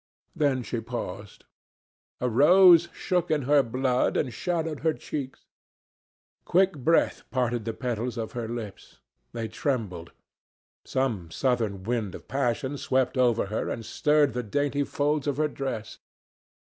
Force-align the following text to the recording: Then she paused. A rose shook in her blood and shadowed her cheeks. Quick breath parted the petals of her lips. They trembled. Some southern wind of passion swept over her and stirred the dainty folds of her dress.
Then 0.35 0.63
she 0.63 0.79
paused. 0.81 1.45
A 2.19 2.27
rose 2.27 2.89
shook 2.91 3.29
in 3.29 3.43
her 3.43 3.61
blood 3.61 4.17
and 4.17 4.33
shadowed 4.33 4.79
her 4.79 4.93
cheeks. 4.95 5.45
Quick 6.43 6.71
breath 6.79 7.21
parted 7.29 7.65
the 7.65 7.73
petals 7.75 8.17
of 8.17 8.31
her 8.31 8.47
lips. 8.47 8.97
They 9.31 9.47
trembled. 9.47 10.11
Some 10.85 11.29
southern 11.29 11.83
wind 11.83 12.15
of 12.15 12.27
passion 12.27 12.79
swept 12.79 13.15
over 13.15 13.45
her 13.53 13.69
and 13.69 13.85
stirred 13.85 14.33
the 14.33 14.41
dainty 14.41 14.83
folds 14.83 15.27
of 15.27 15.37
her 15.37 15.47
dress. 15.47 15.99